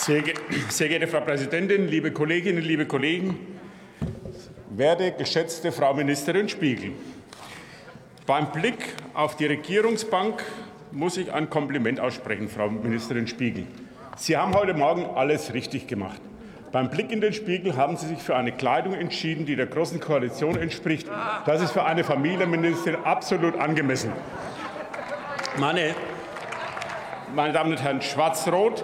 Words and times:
Sehr, 0.00 0.22
ge 0.22 0.32
sehr, 0.70 0.88
geehrte 0.88 1.06
Frau 1.06 1.20
Präsidentin, 1.20 1.86
liebe 1.86 2.10
Kolleginnen, 2.10 2.62
liebe 2.62 2.86
Kollegen, 2.86 3.38
werte 4.70 5.12
geschätzte 5.12 5.72
Frau 5.72 5.92
Ministerin 5.92 6.48
Spiegel, 6.48 6.92
beim 8.24 8.50
Blick 8.50 8.94
auf 9.12 9.36
die 9.36 9.44
Regierungsbank 9.44 10.42
muss 10.90 11.18
ich 11.18 11.30
ein 11.30 11.50
Kompliment 11.50 12.00
aussprechen, 12.00 12.48
Frau 12.48 12.70
Ministerin 12.70 13.26
Spiegel. 13.26 13.66
Sie 14.16 14.38
haben 14.38 14.54
heute 14.54 14.72
Morgen 14.72 15.04
alles 15.16 15.52
richtig 15.52 15.86
gemacht. 15.86 16.22
Beim 16.72 16.88
Blick 16.88 17.12
in 17.12 17.20
den 17.20 17.34
Spiegel 17.34 17.76
haben 17.76 17.98
Sie 17.98 18.06
sich 18.06 18.20
für 18.20 18.36
eine 18.36 18.52
Kleidung 18.52 18.94
entschieden, 18.94 19.44
die 19.44 19.54
der 19.54 19.66
Großen 19.66 20.00
Koalition 20.00 20.56
entspricht. 20.56 21.08
Das 21.44 21.60
ist 21.60 21.72
für 21.72 21.84
eine 21.84 22.04
Familienministerin 22.04 23.04
absolut 23.04 23.54
angemessen. 23.60 24.12
Meine, 25.58 25.94
meine 27.34 27.52
Damen 27.52 27.72
und 27.72 27.82
Herren, 27.82 28.00
Schwarz-Rot 28.00 28.82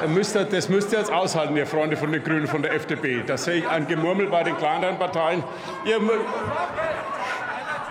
das 0.00 0.68
müsst 0.68 0.92
ihr 0.92 0.98
jetzt 0.98 1.12
aushalten, 1.12 1.56
ihr 1.56 1.66
Freunde 1.66 1.96
von 1.96 2.10
den 2.12 2.22
Grünen, 2.22 2.46
von 2.46 2.62
der 2.62 2.74
FDP. 2.74 3.22
Da 3.26 3.36
sehe 3.36 3.56
ich 3.56 3.68
ein 3.68 3.86
Gemurmel 3.86 4.26
bei 4.28 4.42
den 4.42 4.56
kleineren 4.56 4.98
Parteien. 4.98 5.42
Ihr, 5.84 6.00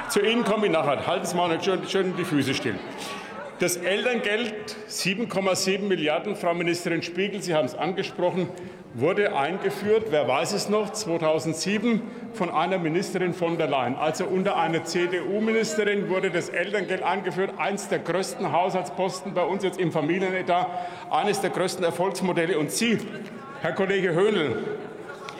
zu 0.10 0.22
Ihnen 0.22 0.44
komme 0.44 0.68
ich 0.68 0.72
nachher. 0.72 1.06
Halten 1.06 1.26
Sie 1.26 1.36
mal 1.36 1.62
schön, 1.62 1.88
schön 1.88 2.18
die 2.18 2.26
Füße 2.26 2.54
still. 2.54 2.76
Das 3.60 3.76
Elterngeld, 3.76 4.54
7,7 4.88 5.80
Milliarden, 5.80 6.38
Frau 6.38 6.54
Ministerin 6.54 7.02
Spiegel, 7.02 7.42
Sie 7.42 7.54
haben 7.54 7.66
es 7.66 7.76
angesprochen, 7.76 8.48
wurde 8.94 9.36
eingeführt, 9.36 10.06
wer 10.12 10.26
weiß 10.30 10.54
es 10.54 10.70
noch, 10.70 10.94
2007 10.94 12.02
von 12.32 12.52
einer 12.52 12.78
Ministerin 12.78 13.34
von 13.34 13.58
der 13.58 13.68
Leyen. 13.68 13.96
Also 13.96 14.24
unter 14.24 14.56
einer 14.56 14.86
CDU-Ministerin 14.86 16.08
wurde 16.08 16.32
das 16.32 16.48
Elterngeld 16.48 17.04
eingeführt, 17.04 17.52
eines 17.58 17.90
der 17.90 18.00
größten 18.00 18.50
Haushaltsposten 18.54 19.34
bei 19.34 19.44
uns 19.44 19.62
jetzt 19.66 19.78
im 19.78 19.92
Familienetat, 19.92 20.68
eines 21.12 21.42
der 21.42 21.50
größten 21.50 21.84
Erfolgsmodelle. 21.84 22.58
Und 22.58 22.72
Sie, 22.72 22.98
Herr 23.60 23.74
Kollege 23.74 24.14
Höhnel, 24.14 24.56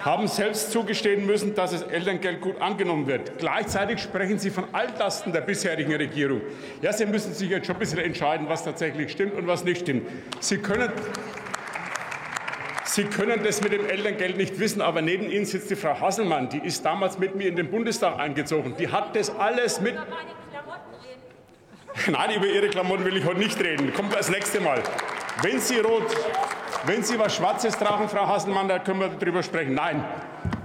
haben 0.04 0.28
selbst 0.28 0.72
zugestehen 0.72 1.26
müssen, 1.26 1.56
dass 1.56 1.72
das 1.72 1.84
Elterngeld 1.84 2.42
gut 2.42 2.62
angenommen 2.62 3.08
wird. 3.08 3.38
Gleichzeitig 3.38 4.00
sprechen 4.00 4.40
Sie 4.40 4.50
von 4.50 4.66
Altlasten 4.72 5.34
der 5.34 5.42
bisherigen 5.42 5.94
Regierung. 5.94 6.42
Ja, 6.82 6.94
Sie 6.94 7.06
müssen 7.06 7.34
sich 7.34 7.50
jetzt 7.50 7.68
schon 7.68 7.76
ein 7.76 7.80
bisschen 7.80 8.00
entscheiden, 8.00 8.48
was 8.50 8.64
tatsächlich 8.64 9.12
stimmt 9.12 9.34
und 9.34 9.48
was 9.48 9.64
nicht 9.64 9.82
stimmt. 9.82 10.08
Sie 10.40 10.58
können, 10.58 10.92
Sie 12.86 13.04
können 13.04 13.44
das 13.44 13.62
mit 13.62 13.74
dem 13.74 13.86
Elterngeld 13.88 14.38
nicht 14.38 14.60
wissen, 14.60 14.82
aber 14.82 15.02
neben 15.02 15.30
Ihnen 15.30 15.46
sitzt 15.46 15.70
die 15.70 15.76
Frau 15.76 16.00
Hasselmann. 16.00 16.50
Die 16.50 16.60
ist 16.60 16.84
damals 16.86 17.20
mit 17.20 17.36
mir 17.36 17.50
in 17.50 17.56
den 17.56 17.70
Bundestag 17.70 18.20
eingezogen. 18.20 18.76
Die 18.78 18.88
hat 18.90 19.16
das 19.16 19.30
alles 19.36 19.82
mit. 19.82 19.96
Nein, 22.08 22.36
über 22.36 22.46
Ihre 22.46 22.70
Klamotten 22.70 23.04
will 23.04 23.18
ich 23.18 23.26
heute 23.26 23.40
nicht 23.40 23.62
reden. 23.62 23.94
Kommt 23.94 24.14
das 24.14 24.30
nächste 24.30 24.62
Mal. 24.62 24.82
Wenn 25.42 25.60
Sie 25.60 25.80
rot 25.80 26.16
wenn 26.86 27.04
Sie 27.04 27.20
was 27.20 27.36
Schwarzes 27.36 27.78
tragen, 27.78 28.08
Frau 28.10 28.28
Hasselmann, 28.28 28.68
da 28.68 28.80
können 28.80 29.00
wir 29.00 29.10
darüber 29.10 29.44
sprechen. 29.44 29.74
Nein. 29.74 30.04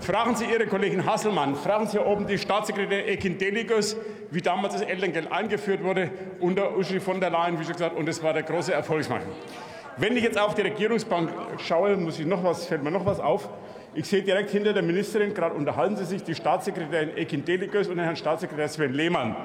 Fragen 0.00 0.36
Sie 0.36 0.44
Ihre 0.44 0.66
Kollegin 0.66 1.04
Hasselmann, 1.04 1.56
fragen 1.56 1.86
Sie 1.86 1.98
oben 1.98 2.26
die 2.26 2.38
Staatssekretärin 2.38 3.08
Ekin 3.08 3.38
Deligus, 3.38 3.96
wie 4.30 4.40
damals 4.40 4.74
das 4.74 4.82
Elterngeld 4.82 5.32
eingeführt 5.32 5.82
wurde 5.82 6.10
unter 6.40 6.76
Uschi 6.76 7.00
von 7.00 7.20
der 7.20 7.30
Leyen, 7.30 7.58
wie 7.58 7.64
schon 7.64 7.72
gesagt, 7.72 7.96
und 7.96 8.08
es 8.08 8.22
war 8.22 8.32
der 8.32 8.42
große 8.42 8.72
Erfolgsmann. 8.72 9.22
Wenn 9.96 10.16
ich 10.16 10.22
jetzt 10.22 10.38
auf 10.38 10.54
die 10.54 10.62
Regierungsbank 10.62 11.30
schaue, 11.58 11.96
muss 11.96 12.18
ich 12.18 12.26
noch 12.26 12.42
was, 12.42 12.66
fällt 12.66 12.82
mir 12.82 12.90
noch 12.90 13.06
was 13.06 13.20
auf. 13.20 13.48
Ich 13.96 14.08
sehe 14.08 14.22
direkt 14.22 14.50
hinter 14.50 14.72
der 14.72 14.82
Ministerin, 14.82 15.34
gerade 15.34 15.54
unterhalten 15.54 15.96
Sie 15.96 16.04
sich, 16.04 16.24
die 16.24 16.34
Staatssekretärin 16.34 17.16
Ekin 17.16 17.44
Deligus 17.44 17.86
und 17.86 18.00
Herrn 18.00 18.16
Staatssekretär 18.16 18.68
Sven 18.68 18.92
Lehmann. 18.92 19.36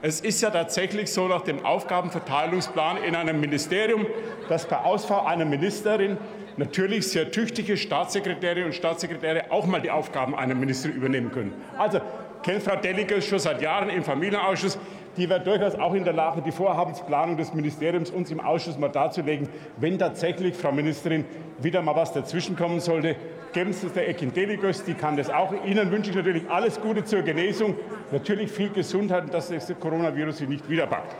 Es 0.00 0.22
ist 0.22 0.40
ja 0.40 0.48
tatsächlich 0.48 1.12
so 1.12 1.28
nach 1.28 1.42
dem 1.42 1.62
Aufgabenverteilungsplan 1.62 3.02
in 3.04 3.14
einem 3.14 3.38
Ministerium, 3.38 4.06
dass 4.48 4.64
bei 4.64 4.78
Ausfall 4.78 5.26
einer 5.26 5.44
Ministerin 5.44 6.16
natürlich 6.56 7.06
sehr 7.06 7.30
tüchtige 7.30 7.76
Staatssekretäre 7.76 8.64
und 8.64 8.74
Staatssekretäre 8.74 9.50
auch 9.50 9.66
mal 9.66 9.82
die 9.82 9.90
Aufgaben 9.90 10.34
einer 10.34 10.54
Ministerin 10.54 10.96
übernehmen 10.96 11.30
können. 11.30 11.52
Also 11.76 12.00
kennt 12.42 12.62
Frau 12.62 12.76
Deligus 12.76 13.26
schon 13.26 13.40
seit 13.40 13.60
Jahren 13.60 13.90
im 13.90 14.02
Familienausschuss 14.02 14.78
die 15.18 15.28
wäre 15.28 15.40
durchaus 15.40 15.74
auch 15.74 15.94
in 15.94 16.04
der 16.04 16.12
Lage, 16.12 16.40
die 16.40 16.52
Vorhabensplanung 16.52 17.36
des 17.36 17.52
Ministeriums 17.52 18.10
uns 18.10 18.30
im 18.30 18.40
Ausschuss 18.40 18.78
mal 18.78 18.88
darzulegen, 18.88 19.48
wenn 19.76 19.98
tatsächlich, 19.98 20.54
Frau 20.54 20.72
Ministerin, 20.72 21.24
wieder 21.58 21.82
mal 21.82 21.96
was 21.96 22.12
dazwischenkommen 22.12 22.80
sollte. 22.80 23.16
Geben 23.52 23.72
Sie 23.72 23.88
es 23.88 23.92
der 23.92 24.08
Ekin 24.08 24.32
Deligos, 24.32 24.84
die 24.84 24.94
kann 24.94 25.16
das 25.16 25.28
auch. 25.28 25.52
Ihnen 25.64 25.90
wünsche 25.90 26.10
ich 26.10 26.16
natürlich 26.16 26.48
alles 26.48 26.80
Gute 26.80 27.04
zur 27.04 27.22
Genesung, 27.22 27.74
natürlich 28.12 28.50
viel 28.50 28.70
Gesundheit 28.70 29.24
und 29.24 29.34
dass 29.34 29.48
das 29.48 29.72
Coronavirus 29.80 30.38
Sie 30.38 30.46
nicht 30.46 30.68
wiederpackt. 30.68 31.14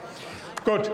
Gut. 0.64 0.92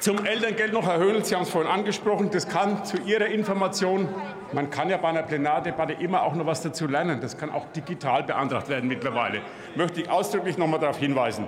Zum 0.00 0.24
Elterngeld 0.24 0.72
noch, 0.72 0.86
Herr 0.86 0.98
Höhnel, 0.98 1.24
Sie 1.24 1.34
haben 1.34 1.42
es 1.42 1.50
vorhin 1.50 1.70
angesprochen, 1.70 2.30
das 2.32 2.48
kann 2.48 2.84
zu 2.86 2.96
Ihrer 3.04 3.26
Information, 3.26 4.08
man 4.52 4.70
kann 4.70 4.90
ja 4.90 4.96
bei 4.96 5.08
einer 5.08 5.22
Plenardebatte 5.22 5.94
immer 5.94 6.22
auch 6.22 6.34
noch 6.34 6.46
was 6.46 6.62
dazu 6.62 6.86
lernen, 6.86 7.20
das 7.20 7.36
kann 7.36 7.50
auch 7.50 7.66
digital 7.72 8.22
beantragt 8.22 8.68
werden 8.68 8.88
mittlerweile, 8.88 9.40
möchte 9.74 10.00
ich 10.00 10.10
ausdrücklich 10.10 10.58
noch 10.58 10.64
einmal 10.64 10.80
darauf 10.80 10.98
hinweisen. 10.98 11.46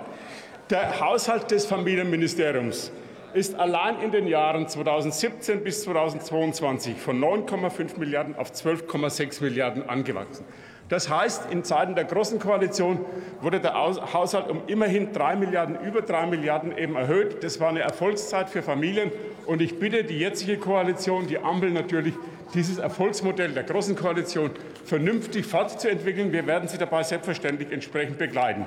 Der 0.70 1.00
Haushalt 1.00 1.50
des 1.50 1.66
Familienministeriums 1.66 2.92
ist 3.34 3.54
allein 3.54 4.00
in 4.00 4.10
den 4.10 4.26
Jahren 4.26 4.68
2017 4.68 5.64
bis 5.64 5.82
2022 5.84 6.96
von 7.00 7.22
9,5 7.22 7.98
Milliarden 7.98 8.36
auf 8.36 8.52
12,6 8.52 9.42
Milliarden 9.42 9.88
angewachsen. 9.88 10.44
Das 10.92 11.08
heißt, 11.08 11.50
in 11.50 11.64
Zeiten 11.64 11.94
der 11.94 12.04
Großen 12.04 12.38
Koalition 12.38 13.02
wurde 13.40 13.60
der 13.60 13.72
Haushalt 13.72 14.50
um 14.50 14.60
immerhin 14.66 15.10
drei 15.14 15.36
Milliarden, 15.36 15.80
über 15.80 16.02
drei 16.02 16.26
Milliarden 16.26 16.76
eben 16.76 16.96
erhöht. 16.96 17.42
Das 17.42 17.58
war 17.60 17.70
eine 17.70 17.80
Erfolgszeit 17.80 18.50
für 18.50 18.60
Familien. 18.60 19.10
Und 19.46 19.62
ich 19.62 19.78
bitte 19.78 20.04
die 20.04 20.18
jetzige 20.18 20.58
Koalition, 20.58 21.26
die 21.28 21.38
Ampel 21.38 21.70
natürlich, 21.70 22.12
dieses 22.52 22.76
Erfolgsmodell 22.76 23.52
der 23.52 23.62
Großen 23.62 23.96
Koalition 23.96 24.50
vernünftig 24.84 25.46
fortzuentwickeln. 25.46 26.30
Wir 26.30 26.46
werden 26.46 26.68
Sie 26.68 26.76
dabei 26.76 27.04
selbstverständlich 27.04 27.72
entsprechend 27.72 28.18
begleiten. 28.18 28.66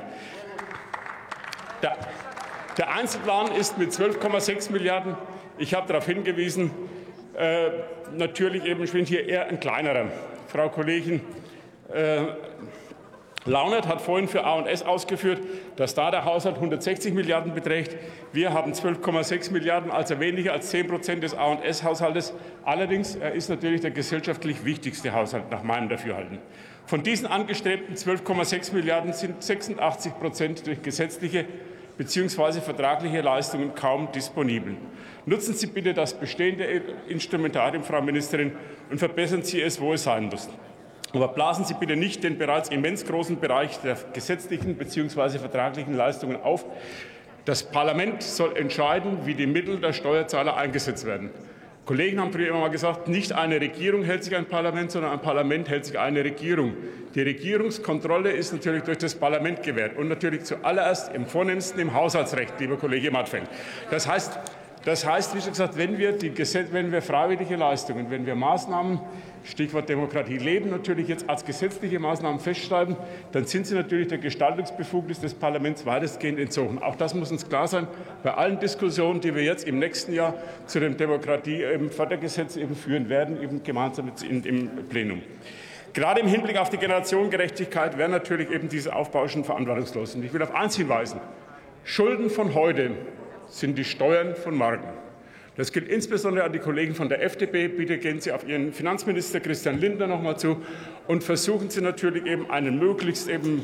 Der, 1.83 1.95
der 2.75 2.91
Einzelplan 2.91 3.51
ist 3.51 3.77
mit 3.77 3.91
12,6 3.91 4.71
Milliarden, 4.71 5.15
ich 5.59 5.75
habe 5.75 5.87
darauf 5.87 6.07
hingewiesen, 6.07 6.71
äh, 7.37 7.69
natürlich 8.17 8.65
eben 8.65 8.83
hier 8.83 9.29
eher 9.29 9.45
ein 9.45 9.59
kleinerer. 9.59 10.07
Frau 10.47 10.69
Kollegin, 10.69 11.21
äh, 11.93 12.25
Launert 13.47 13.87
hat 13.87 14.01
vorhin 14.01 14.27
für 14.27 14.43
A&S 14.43 14.81
ausgeführt, 14.81 15.39
dass 15.75 15.93
da 15.93 16.09
der 16.09 16.25
Haushalt 16.25 16.55
160 16.55 17.13
Milliarden 17.13 17.53
beträgt. 17.53 17.95
Wir 18.33 18.53
haben 18.53 18.73
12,6 18.73 19.51
Milliarden, 19.51 19.91
also 19.91 20.19
weniger 20.19 20.51
als 20.51 20.71
10 20.71 20.87
Prozent 20.87 21.23
des 21.23 21.35
A&S-Haushaltes. 21.35 22.33
Allerdings 22.63 23.15
er 23.15 23.33
ist 23.33 23.49
natürlich 23.49 23.81
der 23.81 23.91
gesellschaftlich 23.91 24.65
wichtigste 24.65 25.13
Haushalt 25.13 25.51
nach 25.51 25.61
meinem 25.61 25.89
Dafürhalten. 25.89 26.39
Von 26.87 27.03
diesen 27.03 27.27
angestrebten 27.27 27.95
12,6 27.95 28.73
Milliarden 28.73 29.13
sind 29.13 29.43
86 29.43 30.13
Prozent 30.19 30.65
durch 30.65 30.81
gesetzliche 30.81 31.45
bzw. 31.99 32.61
vertragliche 32.61 33.21
Leistungen 33.21 33.75
kaum 33.75 34.11
disponibel. 34.11 34.75
Nutzen 35.27 35.53
Sie 35.53 35.67
bitte 35.67 35.93
das 35.93 36.15
bestehende 36.15 36.65
Instrumentarium, 37.07 37.83
Frau 37.83 38.01
Ministerin, 38.01 38.53
und 38.89 38.97
verbessern 38.97 39.43
Sie 39.43 39.61
es, 39.61 39.79
wo 39.79 39.93
es 39.93 40.03
sein 40.03 40.29
muss. 40.29 40.49
Aber 41.13 41.29
blasen 41.29 41.65
Sie 41.65 41.73
bitte 41.75 41.95
nicht 41.95 42.23
den 42.23 42.37
bereits 42.37 42.69
immens 42.69 43.05
großen 43.05 43.39
Bereich 43.39 43.79
der 43.79 43.97
gesetzlichen 44.13 44.75
bzw. 44.75 45.39
vertraglichen 45.39 45.95
Leistungen 45.95 46.41
auf. 46.41 46.65
Das 47.45 47.63
Parlament 47.63 48.23
soll 48.23 48.57
entscheiden, 48.57 49.19
wie 49.25 49.35
die 49.35 49.45
Mittel 49.45 49.79
der 49.79 49.93
Steuerzahler 49.93 50.57
eingesetzt 50.57 51.05
werden. 51.05 51.29
Kollegen 51.85 52.19
haben 52.19 52.33
früher 52.33 52.49
immer 52.49 52.61
mal 52.61 52.71
gesagt, 52.71 53.07
nicht 53.07 53.31
eine 53.31 53.61
Regierung 53.61 54.03
hält 54.03 54.23
sich 54.23 54.35
ein 54.35 54.45
Parlament, 54.45 54.89
sondern 54.89 55.11
ein 55.11 55.21
Parlament 55.21 55.69
hält 55.69 55.85
sich 55.85 55.99
eine 55.99 56.23
Regierung. 56.23 56.73
Die 57.13 57.21
Regierungskontrolle 57.21 58.31
ist 58.31 58.51
natürlich 58.51 58.81
durch 58.83 58.97
das 58.97 59.13
Parlament 59.13 59.61
gewährt 59.61 59.95
und 59.95 60.07
natürlich 60.07 60.45
zuallererst 60.45 61.13
im 61.13 61.27
vornehmsten 61.27 61.79
im 61.79 61.93
Haushaltsrecht, 61.93 62.59
lieber 62.59 62.77
Kollege 62.77 63.11
Mattfeld. 63.11 63.43
Das 63.91 64.07
heißt, 64.07 64.39
das 64.85 65.05
heißt, 65.05 65.35
wie 65.35 65.41
schon 65.41 65.49
gesagt, 65.49 65.77
wenn 65.77 65.97
wir, 65.97 66.11
die 66.11 66.29
Gesetz, 66.29 66.67
wenn 66.71 66.91
wir 66.91 67.01
freiwillige 67.01 67.55
Leistungen, 67.55 68.11
wenn 68.11 68.25
wir 68.25 68.35
Maßnahmen, 68.35 68.99
Stichwort 69.43 69.89
Demokratie 69.89 70.37
leben, 70.37 70.69
natürlich 70.69 71.07
jetzt 71.07 71.29
als 71.29 71.43
gesetzliche 71.43 71.99
Maßnahmen 71.99 72.39
festschreiben, 72.39 72.95
dann 73.31 73.45
sind 73.45 73.65
sie 73.67 73.75
natürlich 73.75 74.07
der 74.07 74.19
Gestaltungsbefugnis 74.19 75.19
des 75.19 75.33
Parlaments 75.33 75.85
weitestgehend 75.85 76.39
entzogen. 76.39 76.81
Auch 76.81 76.95
das 76.95 77.13
muss 77.15 77.31
uns 77.31 77.49
klar 77.49 77.67
sein 77.67 77.87
bei 78.23 78.33
allen 78.33 78.59
Diskussionen, 78.59 79.21
die 79.21 79.35
wir 79.35 79.43
jetzt 79.43 79.67
im 79.67 79.79
nächsten 79.79 80.13
Jahr 80.13 80.35
zu 80.67 80.79
dem 80.79 80.97
Demokratie-Fördergesetz 80.97 82.55
eben 82.55 82.75
führen 82.75 83.09
werden, 83.09 83.41
eben 83.41 83.63
gemeinsam 83.63 84.11
im 84.23 84.69
Plenum. 84.87 85.21
Gerade 85.93 86.19
im 86.19 86.27
Hinblick 86.27 86.57
auf 86.57 86.69
die 86.69 86.77
Generationengerechtigkeit 86.77 87.97
wäre 87.97 88.09
natürlich 88.09 88.51
eben 88.51 88.69
diese 88.69 88.95
Aufbauschen 88.95 89.43
verantwortungslos. 89.43 90.13
Und 90.13 90.25
ich 90.25 90.33
will 90.33 90.43
auf 90.43 90.53
eins 90.53 90.75
hinweisen. 90.75 91.21
Schulden 91.85 92.29
von 92.29 92.53
heute 92.53 92.91
sind 93.47 93.77
die 93.77 93.83
Steuern 93.83 94.35
von 94.35 94.55
morgen. 94.55 94.87
Das 95.57 95.71
gilt 95.71 95.87
insbesondere 95.87 96.45
an 96.45 96.51
die 96.51 96.59
Kollegen 96.59 96.95
von 96.95 97.07
der 97.07 97.23
FDP. 97.23 97.69
Bitte 97.69 97.97
gehen 97.97 98.19
Sie 98.19 98.31
auf 98.31 98.47
Ihren 98.47 98.73
Finanzminister 98.73 99.39
Christian 99.39 99.79
Lindner 99.79 100.07
noch 100.07 100.21
mal 100.21 100.37
zu 100.37 100.57
und 101.07 101.23
versuchen 101.23 101.69
Sie 101.69 101.81
natürlich 101.81 102.25
eben 102.25 102.49
einen 102.51 102.77
möglichst 102.77 103.29
eben 103.29 103.63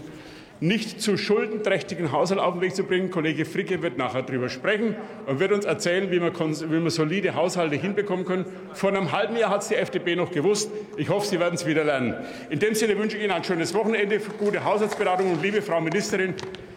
nicht 0.61 1.01
zu 1.01 1.17
schuldenträchtigen 1.17 2.11
Haushalt 2.11 2.39
auf 2.39 2.53
den 2.53 2.61
Weg 2.61 2.75
zu 2.75 2.83
bringen. 2.83 3.09
Kollege 3.09 3.45
Fricke 3.45 3.81
wird 3.81 3.97
nachher 3.97 4.21
darüber 4.21 4.47
sprechen 4.47 4.95
und 5.25 5.39
wird 5.39 5.51
uns 5.51 5.65
erzählen, 5.65 6.11
wie 6.11 6.21
wir, 6.21 6.31
wie 6.33 6.83
wir 6.83 6.91
solide 6.91 7.33
Haushalte 7.33 7.75
hinbekommen 7.75 8.25
können. 8.25 8.45
Vor 8.73 8.89
einem 8.89 9.11
halben 9.11 9.35
Jahr 9.35 9.49
hat 9.49 9.63
es 9.63 9.69
die 9.69 9.75
FDP 9.75 10.15
noch 10.15 10.31
gewusst. 10.31 10.71
Ich 10.97 11.09
hoffe, 11.09 11.27
Sie 11.27 11.39
werden 11.39 11.55
es 11.55 11.65
wieder 11.65 11.83
lernen. 11.83 12.13
In 12.51 12.59
dem 12.59 12.75
Sinne 12.75 12.97
wünsche 12.97 13.17
ich 13.17 13.23
Ihnen 13.23 13.33
ein 13.33 13.43
schönes 13.43 13.73
Wochenende, 13.73 14.19
gute 14.37 14.63
Haushaltsberatung 14.63 15.31
und 15.31 15.41
liebe 15.41 15.63
Frau 15.63 15.81
Ministerin, 15.81 16.35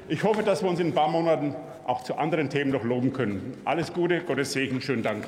ich 0.08 0.22
hoffe, 0.22 0.42
dass 0.42 0.62
wir 0.62 0.70
uns 0.70 0.80
in 0.80 0.88
ein 0.88 0.94
paar 0.94 1.08
Monaten 1.08 1.54
auch 1.86 2.02
zu 2.02 2.16
anderen 2.16 2.50
Themen 2.50 2.70
noch 2.70 2.84
loben 2.84 3.12
können. 3.12 3.56
Alles 3.64 3.92
Gute, 3.92 4.20
Gottes 4.20 4.52
Segen, 4.52 4.80
schönen 4.80 5.02
Dank. 5.02 5.26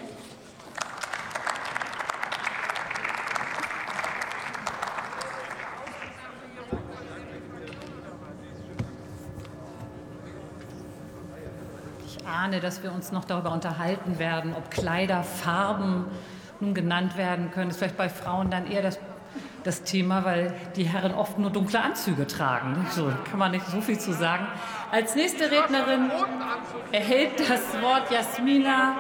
Ich 12.07 12.27
ahne, 12.27 12.61
dass 12.61 12.83
wir 12.83 12.93
uns 12.93 13.13
noch 13.13 13.25
darüber 13.25 13.53
unterhalten 13.53 14.19
werden, 14.19 14.55
ob 14.57 14.71
Kleiderfarben 14.71 16.07
nun 16.61 16.75
genannt 16.75 17.19
werden 17.19 17.51
können. 17.51 17.69
Das 17.69 17.77
ist 17.77 17.81
vielleicht 17.81 17.97
bei 17.99 18.09
Frauen 18.09 18.51
dann 18.51 18.71
eher 18.71 18.83
das, 18.83 18.99
das 19.67 19.83
Thema, 19.83 20.25
weil 20.25 20.55
die 20.77 20.85
Herren 20.85 21.13
oft 21.13 21.39
nur 21.39 21.51
dunkle 21.51 21.81
Anzüge 21.81 22.27
tragen. 22.27 22.87
So 22.91 23.13
kann 23.29 23.39
man 23.39 23.51
nicht 23.51 23.67
so 23.67 23.81
viel 23.81 23.99
zu 23.99 24.13
sagen. 24.13 24.47
Als 24.93 25.17
nächste 25.17 25.51
Rednerin 25.51 26.11
erhält 26.93 27.41
das 27.41 27.83
Wort 27.83 28.11
Jasmina 28.11 28.95